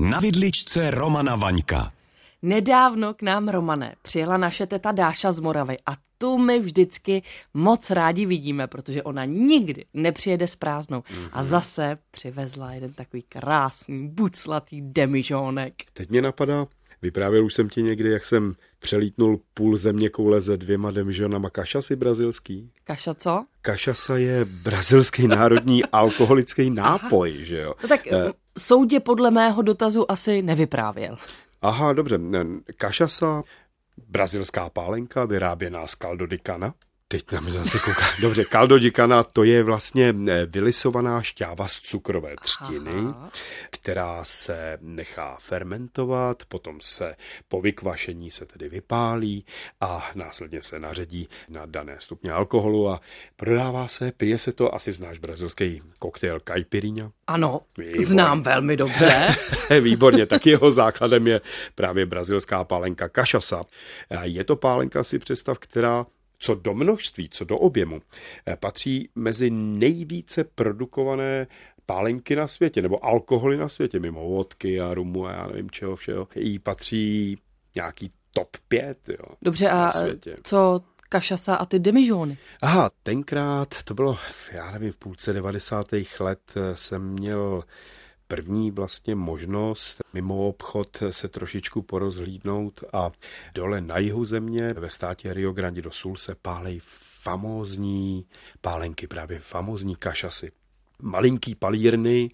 Na 0.00 0.20
vidličce 0.20 0.90
Romana 0.90 1.36
Vaňka. 1.36 1.92
Nedávno 2.42 3.14
k 3.14 3.22
nám, 3.22 3.48
Romane, 3.48 3.94
přijela 4.02 4.36
naše 4.36 4.66
teta 4.66 4.92
Dáša 4.92 5.32
z 5.32 5.40
Moravy 5.40 5.76
a 5.86 5.92
tu 6.18 6.38
my 6.38 6.60
vždycky 6.60 7.22
moc 7.54 7.90
rádi 7.90 8.26
vidíme, 8.26 8.66
protože 8.66 9.02
ona 9.02 9.24
nikdy 9.24 9.84
nepřijede 9.94 10.46
s 10.46 10.56
prázdnou. 10.56 11.00
Mm-hmm. 11.00 11.28
A 11.32 11.42
zase 11.42 11.98
přivezla 12.10 12.72
jeden 12.72 12.92
takový 12.92 13.22
krásný, 13.22 14.08
buclatý 14.08 14.82
demižónek. 14.82 15.74
Teď 15.92 16.10
mě 16.10 16.22
napadá, 16.22 16.66
vyprávěl 17.02 17.44
už 17.44 17.54
jsem 17.54 17.68
ti 17.68 17.82
někdy, 17.82 18.10
jak 18.10 18.24
jsem 18.24 18.54
přelítnul 18.78 19.40
půl 19.54 19.76
země 19.76 20.08
koule 20.08 20.42
se 20.42 20.56
dvěma 20.56 20.90
demižonama 20.90 21.50
kašasy 21.50 21.96
brazilský. 21.96 22.70
Kaša 22.84 23.14
co? 23.14 23.44
Kašasa 23.62 24.16
je 24.16 24.44
brazilský 24.44 25.28
národní 25.28 25.84
alkoholický 25.92 26.70
nápoj, 26.70 27.34
Aha. 27.36 27.44
že 27.44 27.58
jo? 27.60 27.74
No 27.82 27.88
tak 27.88 28.06
eh, 28.06 28.32
soudě 28.58 29.00
podle 29.00 29.30
mého 29.30 29.62
dotazu 29.62 30.10
asi 30.10 30.42
nevyprávěl. 30.42 31.16
Aha, 31.62 31.92
dobře. 31.92 32.18
Kašasa, 32.76 33.42
brazilská 34.08 34.70
pálenka, 34.70 35.24
vyráběná 35.24 35.86
z 35.86 35.90
caldo 35.90 36.26
Teď 37.12 37.32
nám 37.32 37.50
zase 37.50 37.78
kouká. 37.78 38.04
Dobře, 38.20 38.44
caldo 38.44 38.78
di 38.78 38.92
cana 38.92 39.22
to 39.22 39.44
je 39.44 39.62
vlastně 39.62 40.14
eh, 40.28 40.46
vylisovaná 40.46 41.22
šťáva 41.22 41.68
z 41.68 41.80
cukrové 41.80 42.34
třtiny, 42.40 42.90
Aha. 42.90 43.30
která 43.70 44.24
se 44.24 44.78
nechá 44.80 45.36
fermentovat, 45.40 46.42
potom 46.48 46.78
se 46.80 47.16
po 47.48 47.60
vykvašení 47.60 48.30
se 48.30 48.46
tedy 48.46 48.68
vypálí 48.68 49.44
a 49.80 50.10
následně 50.14 50.62
se 50.62 50.78
naředí 50.78 51.28
na 51.48 51.66
dané 51.66 51.96
stupně 51.98 52.30
alkoholu 52.30 52.88
a 52.88 53.00
prodává 53.36 53.88
se, 53.88 54.12
pije 54.16 54.38
se 54.38 54.52
to, 54.52 54.74
asi 54.74 54.92
znáš 54.92 55.18
brazilský 55.18 55.82
koktejl 55.98 56.40
caipirinha. 56.48 57.10
Ano, 57.26 57.60
Výborně. 57.78 58.06
znám 58.06 58.42
velmi 58.42 58.76
dobře. 58.76 59.36
Výborně, 59.80 60.26
tak 60.26 60.46
jeho 60.46 60.70
základem 60.70 61.26
je 61.26 61.40
právě 61.74 62.06
brazilská 62.06 62.64
pálenka 62.64 63.08
kašasa. 63.08 63.62
Je 64.22 64.44
to 64.44 64.56
pálenka, 64.56 65.04
si 65.04 65.18
představ, 65.18 65.58
která 65.58 66.06
co 66.40 66.54
do 66.54 66.74
množství, 66.74 67.28
co 67.28 67.44
do 67.44 67.58
objemu, 67.58 68.02
eh, 68.46 68.56
patří 68.56 69.08
mezi 69.14 69.50
nejvíce 69.50 70.44
produkované 70.44 71.46
pálenky 71.86 72.36
na 72.36 72.48
světě, 72.48 72.82
nebo 72.82 73.04
alkoholy 73.04 73.56
na 73.56 73.68
světě, 73.68 74.00
mimo 74.00 74.28
vodky 74.28 74.80
a 74.80 74.94
rumu 74.94 75.26
a 75.26 75.32
já 75.32 75.46
nevím 75.46 75.70
čeho 75.70 75.96
všeho. 75.96 76.28
Jí 76.34 76.58
patří 76.58 77.38
nějaký 77.74 78.10
top 78.32 78.56
5. 78.68 79.08
Jo, 79.08 79.34
Dobře, 79.42 79.70
a 79.70 79.90
co 80.42 80.80
kašasa 81.08 81.54
a 81.54 81.66
ty 81.66 81.78
demižóny? 81.78 82.38
Aha, 82.62 82.90
tenkrát, 83.02 83.82
to 83.82 83.94
bylo, 83.94 84.18
já 84.52 84.70
nevím, 84.70 84.92
v 84.92 84.96
půlce 84.96 85.32
90. 85.32 85.86
let 86.20 86.40
eh, 86.56 86.76
jsem 86.76 87.02
měl 87.02 87.64
první 88.30 88.70
vlastně 88.70 89.14
možnost 89.14 89.98
mimo 90.14 90.48
obchod 90.48 91.02
se 91.10 91.28
trošičku 91.28 91.82
porozhlídnout 91.82 92.84
a 92.92 93.10
dole 93.54 93.80
na 93.80 93.98
jihu 93.98 94.24
země 94.24 94.74
ve 94.74 94.90
státě 94.90 95.34
Rio 95.34 95.52
Grande 95.52 95.82
do 95.82 95.90
Sul 95.90 96.16
se 96.16 96.34
pálej 96.34 96.80
famózní 97.22 98.26
pálenky, 98.60 99.06
právě 99.06 99.40
famózní 99.40 99.96
kašasy. 99.96 100.52
Malinký 101.02 101.54
palírny 101.54 102.30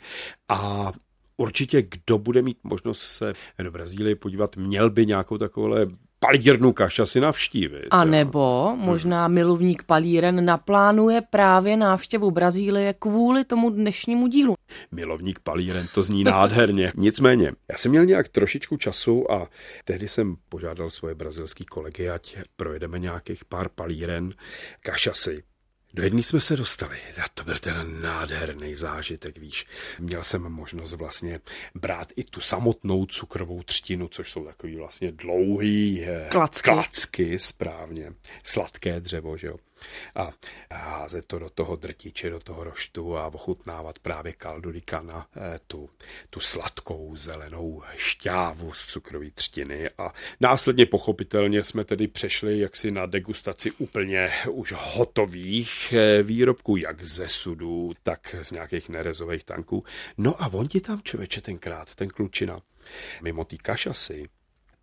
a 0.48 0.92
Určitě, 1.38 1.82
kdo 1.82 2.18
bude 2.18 2.42
mít 2.42 2.58
možnost 2.64 3.00
se 3.00 3.32
do 3.58 3.70
Brazílie 3.70 4.16
podívat, 4.16 4.56
měl 4.56 4.90
by 4.90 5.06
nějakou 5.06 5.38
takovouhle 5.38 5.86
palírnu 6.18 6.72
kaša 6.72 7.06
si 7.06 7.20
navštívit. 7.20 7.88
A 7.90 8.04
nebo 8.04 8.68
hmm. 8.68 8.80
možná 8.80 9.28
milovník 9.28 9.82
palíren 9.82 10.44
naplánuje 10.44 11.20
právě 11.30 11.76
návštěvu 11.76 12.30
Brazílie 12.30 12.94
kvůli 12.98 13.44
tomu 13.44 13.70
dnešnímu 13.70 14.26
dílu. 14.26 14.54
Milovník 14.92 15.38
palíren, 15.38 15.86
to 15.94 16.02
zní 16.02 16.24
nádherně. 16.24 16.92
Nicméně, 16.96 17.52
já 17.70 17.78
jsem 17.78 17.90
měl 17.90 18.04
nějak 18.04 18.28
trošičku 18.28 18.76
času 18.76 19.32
a 19.32 19.48
tehdy 19.84 20.08
jsem 20.08 20.36
požádal 20.48 20.90
svoje 20.90 21.14
brazilský 21.14 21.64
kolegy, 21.64 22.08
ať 22.08 22.36
projedeme 22.56 22.98
nějakých 22.98 23.44
pár 23.44 23.68
palíren 23.68 24.34
kašasy. 24.80 25.42
Do 25.94 26.02
jedný 26.02 26.22
jsme 26.22 26.40
se 26.40 26.56
dostali. 26.56 26.98
A 27.24 27.28
to 27.34 27.44
byl 27.44 27.58
ten 27.58 28.02
nádherný 28.02 28.74
zážitek, 28.74 29.38
víš. 29.38 29.66
Měl 29.98 30.22
jsem 30.22 30.42
možnost 30.42 30.92
vlastně 30.92 31.40
brát 31.74 32.12
i 32.16 32.24
tu 32.24 32.40
samotnou 32.40 33.06
cukrovou 33.06 33.62
třtinu, 33.62 34.08
což 34.08 34.30
jsou 34.30 34.44
takový 34.44 34.76
vlastně 34.76 35.12
dlouhý 35.12 36.04
eh, 36.04 36.28
klacky, 36.30 36.62
klacky 36.62 37.38
správně, 37.38 38.12
sladké 38.42 39.00
dřevo, 39.00 39.36
že 39.36 39.46
jo 39.46 39.56
a 40.14 40.30
házet 40.72 41.26
to 41.26 41.38
do 41.38 41.50
toho 41.50 41.76
drtiče, 41.76 42.30
do 42.30 42.40
toho 42.40 42.64
roštu 42.64 43.16
a 43.16 43.26
ochutnávat 43.26 43.98
právě 43.98 44.32
kaldulika 44.32 45.00
na 45.00 45.26
eh, 45.36 45.58
tu, 45.66 45.90
tu 46.30 46.40
sladkou 46.40 47.16
zelenou 47.16 47.82
šťávu 47.96 48.72
z 48.72 48.86
cukrové 48.86 49.30
třtiny 49.30 49.88
a 49.98 50.12
následně 50.40 50.86
pochopitelně 50.86 51.64
jsme 51.64 51.84
tedy 51.84 52.08
přešli 52.08 52.58
jaksi 52.58 52.90
na 52.90 53.06
degustaci 53.06 53.70
úplně 53.70 54.32
už 54.50 54.74
hotových 54.76 55.92
eh, 55.92 56.22
výrobků, 56.22 56.76
jak 56.76 57.04
ze 57.04 57.28
sudů, 57.28 57.92
tak 58.02 58.34
z 58.42 58.50
nějakých 58.50 58.88
nerezových 58.88 59.44
tanků. 59.44 59.84
No 60.18 60.42
a 60.42 60.52
on 60.52 60.68
ti 60.68 60.80
tam 60.80 61.02
člověče 61.02 61.40
tenkrát, 61.40 61.94
ten 61.94 62.08
klučina, 62.08 62.60
mimo 63.22 63.44
ty 63.44 63.58
kašasy, 63.58 64.28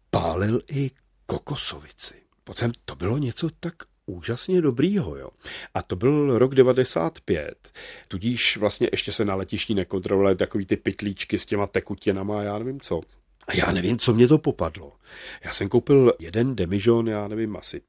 pálil 0.10 0.62
i 0.72 0.92
kokosovici. 1.26 2.14
Pocem 2.44 2.72
to 2.86 2.96
bylo 2.96 3.18
něco 3.18 3.50
tak 3.60 3.74
úžasně 4.06 4.62
dobrýho. 4.62 5.18
Jo. 5.18 5.30
A 5.74 5.82
to 5.82 5.96
byl 5.96 6.38
rok 6.40 6.56
95, 6.56 7.56
tudíž 8.08 8.58
vlastně 8.58 8.90
ještě 8.92 9.12
se 9.12 9.26
na 9.26 9.36
letišti 9.36 9.74
nekontrolovaly 9.74 10.36
takový 10.36 10.66
ty 10.66 10.78
pytlíčky 10.78 11.40
s 11.40 11.46
těma 11.46 11.68
tekutinama 11.68 12.40
a 12.40 12.44
já 12.44 12.60
nevím 12.60 12.80
co. 12.80 13.02
A 13.48 13.56
já 13.56 13.72
nevím, 13.72 13.98
co 13.98 14.14
mě 14.14 14.28
to 14.28 14.38
popadlo. 14.38 14.92
Já 15.44 15.54
jsem 15.54 15.70
koupil 15.70 16.14
jeden 16.20 16.56
demižon, 16.56 17.08
já 17.08 17.28
nevím, 17.28 17.58
asi 17.58 17.82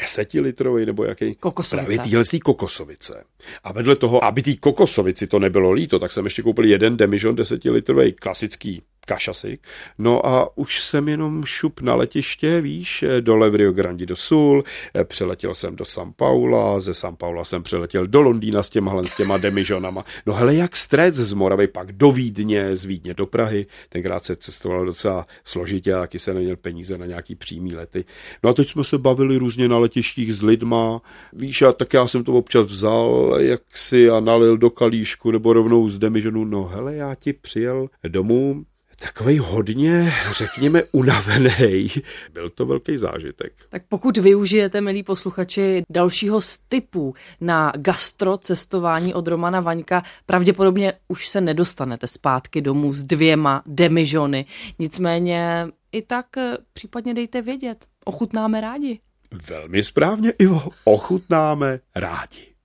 desetilitrový 0.00 0.86
nebo 0.86 1.04
jaký. 1.04 1.34
Kokosovice. 1.34 1.86
Právě 1.86 1.98
týhle 1.98 2.24
kokosovice. 2.44 3.24
A 3.64 3.72
vedle 3.72 3.96
toho, 3.96 4.24
aby 4.24 4.42
té 4.42 4.56
kokosovici 4.56 5.26
to 5.26 5.38
nebylo 5.38 5.72
líto, 5.72 5.98
tak 5.98 6.12
jsem 6.12 6.24
ještě 6.24 6.42
koupil 6.42 6.64
jeden 6.64 6.96
demižon 6.96 7.36
desetilitrový 7.36 8.12
klasický 8.12 8.82
kašasy. 9.06 9.58
No 9.98 10.26
a 10.26 10.58
už 10.58 10.80
jsem 10.80 11.08
jenom 11.08 11.44
šup 11.44 11.80
na 11.80 11.94
letiště, 11.94 12.60
víš, 12.60 13.04
dole 13.20 13.50
v 13.50 13.54
Rio 13.54 13.72
Grande 13.72 14.06
do 14.06 14.16
Sul, 14.16 14.64
přeletěl 15.04 15.54
jsem 15.54 15.76
do 15.76 15.84
São 15.84 16.12
Paula, 16.16 16.80
ze 16.80 16.92
São 16.92 17.16
Paula 17.16 17.44
jsem 17.44 17.62
přeletěl 17.62 18.06
do 18.06 18.22
Londýna 18.22 18.62
s 18.62 18.70
těma, 18.70 19.02
s 19.02 19.12
těma 19.12 19.38
demižonama. 19.38 20.04
No 20.26 20.34
hele, 20.34 20.54
jak 20.54 20.76
střed 20.76 21.14
z 21.14 21.32
Moravy, 21.32 21.66
pak 21.66 21.92
do 21.92 22.12
Vídně, 22.12 22.76
z 22.76 22.84
Vídně 22.84 23.14
do 23.14 23.26
Prahy, 23.26 23.66
tenkrát 23.88 24.24
se 24.24 24.36
cestovalo 24.36 24.84
docela 24.84 25.26
složitě, 25.44 25.92
taky 25.92 26.18
se 26.18 26.34
neměl 26.34 26.56
peníze 26.56 26.98
na 26.98 27.06
nějaký 27.06 27.34
přímý 27.34 27.74
lety. 27.74 28.04
No 28.42 28.50
a 28.50 28.52
teď 28.52 28.70
jsme 28.70 28.84
se 28.84 28.98
bavili 28.98 29.36
různě 29.36 29.68
na 29.68 29.78
letištích 29.78 30.34
s 30.34 30.42
lidma, 30.42 31.00
víš, 31.32 31.62
a 31.62 31.72
tak 31.72 31.94
já 31.94 32.08
jsem 32.08 32.24
to 32.24 32.32
občas 32.32 32.66
vzal, 32.66 33.34
jak 33.38 33.62
si 33.74 34.10
a 34.10 34.20
nalil 34.20 34.56
do 34.56 34.70
kalíšku 34.70 35.30
nebo 35.30 35.52
rovnou 35.52 35.88
z 35.88 35.98
demižonu, 35.98 36.44
no 36.44 36.64
hele, 36.64 36.94
já 36.94 37.14
ti 37.14 37.32
přijel 37.32 37.88
domů, 38.08 38.64
takový 39.00 39.38
hodně, 39.38 40.12
řekněme, 40.32 40.82
unavený. 40.92 41.88
Byl 42.32 42.50
to 42.50 42.66
velký 42.66 42.98
zážitek. 42.98 43.52
Tak 43.68 43.82
pokud 43.88 44.16
využijete, 44.16 44.80
milí 44.80 45.02
posluchači, 45.02 45.82
dalšího 45.90 46.40
z 46.40 46.58
typů 46.68 47.14
na 47.40 47.72
gastro 47.76 48.38
cestování 48.38 49.14
od 49.14 49.28
Romana 49.28 49.60
Vaňka, 49.60 50.02
pravděpodobně 50.26 50.92
už 51.08 51.28
se 51.28 51.40
nedostanete 51.40 52.06
zpátky 52.06 52.60
domů 52.60 52.92
s 52.92 53.04
dvěma 53.04 53.62
demižony. 53.66 54.46
Nicméně 54.78 55.68
i 55.92 56.02
tak 56.02 56.36
eh, 56.36 56.58
případně 56.72 57.14
dejte 57.14 57.42
vědět. 57.42 57.86
Ochutnáme 58.04 58.60
rádi. 58.60 59.00
Velmi 59.48 59.84
správně, 59.84 60.32
Ivo. 60.38 60.62
Ochutnáme 60.84 61.80
rádi. 61.94 62.55